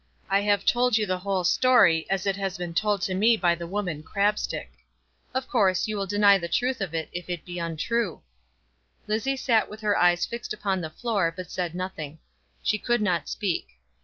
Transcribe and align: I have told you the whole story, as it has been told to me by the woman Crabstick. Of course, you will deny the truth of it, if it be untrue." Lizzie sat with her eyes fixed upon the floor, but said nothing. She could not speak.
I 0.31 0.39
have 0.39 0.65
told 0.65 0.97
you 0.97 1.05
the 1.05 1.19
whole 1.19 1.43
story, 1.43 2.07
as 2.09 2.25
it 2.25 2.35
has 2.35 2.57
been 2.57 2.73
told 2.73 3.03
to 3.03 3.13
me 3.13 3.37
by 3.37 3.53
the 3.53 3.67
woman 3.67 4.01
Crabstick. 4.01 4.71
Of 5.31 5.47
course, 5.47 5.87
you 5.87 5.95
will 5.95 6.07
deny 6.07 6.39
the 6.39 6.47
truth 6.47 6.81
of 6.81 6.95
it, 6.95 7.07
if 7.13 7.29
it 7.29 7.45
be 7.45 7.59
untrue." 7.59 8.23
Lizzie 9.05 9.37
sat 9.37 9.69
with 9.69 9.81
her 9.81 9.95
eyes 9.95 10.25
fixed 10.25 10.53
upon 10.53 10.81
the 10.81 10.89
floor, 10.89 11.31
but 11.37 11.51
said 11.51 11.75
nothing. 11.75 12.17
She 12.63 12.79
could 12.79 13.03
not 13.03 13.29
speak. 13.29 13.77